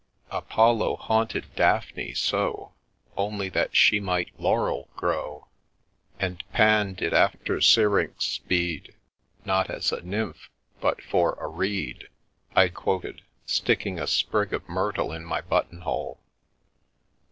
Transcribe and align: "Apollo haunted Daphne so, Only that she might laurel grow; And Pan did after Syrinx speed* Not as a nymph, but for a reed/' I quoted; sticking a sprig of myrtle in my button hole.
"Apollo 0.31 0.95
haunted 0.95 1.53
Daphne 1.55 2.15
so, 2.15 2.73
Only 3.15 3.49
that 3.49 3.75
she 3.75 3.99
might 3.99 4.29
laurel 4.39 4.89
grow; 4.95 5.47
And 6.19 6.43
Pan 6.53 6.95
did 6.95 7.13
after 7.13 7.61
Syrinx 7.61 8.25
speed* 8.25 8.95
Not 9.45 9.69
as 9.69 9.91
a 9.91 10.01
nymph, 10.01 10.49
but 10.79 11.03
for 11.03 11.33
a 11.33 11.47
reed/' 11.47 12.07
I 12.55 12.69
quoted; 12.69 13.21
sticking 13.45 13.99
a 13.99 14.07
sprig 14.07 14.53
of 14.55 14.67
myrtle 14.67 15.11
in 15.11 15.23
my 15.23 15.41
button 15.41 15.81
hole. 15.81 16.19